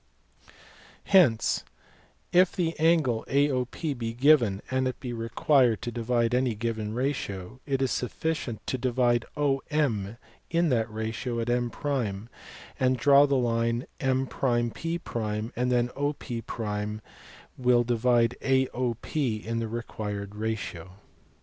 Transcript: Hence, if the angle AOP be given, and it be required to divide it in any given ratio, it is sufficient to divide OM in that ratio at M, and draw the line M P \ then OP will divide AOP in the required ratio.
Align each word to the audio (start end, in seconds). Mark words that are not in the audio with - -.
Hence, 1.03 1.63
if 2.31 2.53
the 2.55 2.73
angle 2.79 3.23
AOP 3.27 3.95
be 3.99 4.13
given, 4.13 4.63
and 4.71 4.87
it 4.87 4.99
be 4.99 5.13
required 5.13 5.79
to 5.83 5.91
divide 5.91 6.33
it 6.33 6.37
in 6.37 6.43
any 6.47 6.55
given 6.55 6.95
ratio, 6.95 7.59
it 7.67 7.83
is 7.83 7.91
sufficient 7.91 8.65
to 8.65 8.79
divide 8.79 9.25
OM 9.37 10.17
in 10.49 10.69
that 10.69 10.91
ratio 10.91 11.39
at 11.39 11.51
M, 11.51 11.69
and 12.79 12.97
draw 12.97 13.27
the 13.27 13.35
line 13.37 13.85
M 13.99 14.25
P 14.25 14.99
\ 15.03 15.55
then 15.69 15.89
OP 15.95 16.23
will 17.59 17.83
divide 17.83 18.35
AOP 18.41 19.45
in 19.45 19.59
the 19.59 19.67
required 19.67 20.33
ratio. 20.35 20.93